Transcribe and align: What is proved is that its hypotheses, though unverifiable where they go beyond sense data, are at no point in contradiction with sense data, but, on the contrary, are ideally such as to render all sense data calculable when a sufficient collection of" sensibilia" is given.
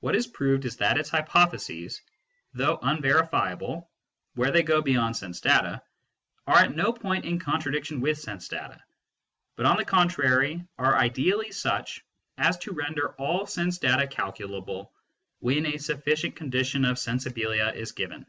What 0.00 0.16
is 0.16 0.26
proved 0.26 0.64
is 0.64 0.76
that 0.78 0.98
its 0.98 1.08
hypotheses, 1.10 2.02
though 2.52 2.80
unverifiable 2.82 3.88
where 4.34 4.50
they 4.50 4.64
go 4.64 4.82
beyond 4.82 5.16
sense 5.16 5.40
data, 5.40 5.80
are 6.48 6.58
at 6.58 6.74
no 6.74 6.92
point 6.92 7.24
in 7.24 7.38
contradiction 7.38 8.00
with 8.00 8.18
sense 8.18 8.48
data, 8.48 8.82
but, 9.54 9.64
on 9.64 9.76
the 9.76 9.84
contrary, 9.84 10.66
are 10.78 10.96
ideally 10.96 11.52
such 11.52 12.04
as 12.38 12.58
to 12.58 12.72
render 12.72 13.14
all 13.20 13.46
sense 13.46 13.78
data 13.78 14.08
calculable 14.08 14.92
when 15.38 15.64
a 15.66 15.76
sufficient 15.78 16.34
collection 16.34 16.84
of" 16.84 16.96
sensibilia" 16.96 17.72
is 17.76 17.92
given. 17.92 18.26